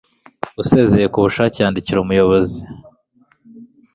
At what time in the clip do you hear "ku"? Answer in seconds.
1.13-1.17